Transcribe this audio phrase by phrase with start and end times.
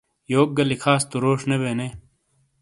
[0.33, 1.87] یوک گا لیکھاس تو روش تو نے بے نے؟